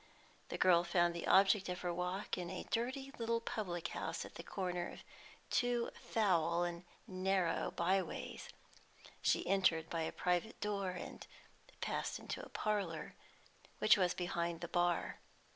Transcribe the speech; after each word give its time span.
The 0.49 0.57
girl 0.57 0.83
found 0.83 1.13
the 1.13 1.27
object 1.27 1.69
of 1.69 1.81
her 1.81 1.93
walk 1.93 2.35
in 2.35 2.49
a 2.49 2.65
dirty 2.71 3.11
little 3.19 3.39
public 3.39 3.89
house 3.89 4.25
at 4.25 4.33
the 4.33 4.41
corner 4.41 4.89
of 4.91 5.03
two 5.51 5.91
foul 5.93 6.63
and 6.63 6.83
narrow 7.07 7.69
by 7.69 8.01
ways. 8.01 8.49
She 9.21 9.45
entered 9.45 9.91
by 9.91 10.01
a 10.01 10.11
private 10.11 10.59
door, 10.59 10.89
and 10.89 11.27
passed 11.81 12.17
into 12.17 12.43
a 12.43 12.49
parlour, 12.49 13.13
which 13.77 13.95
was 13.95 14.15
behind 14.15 14.61
the 14.61 14.67
bar. 14.67 15.19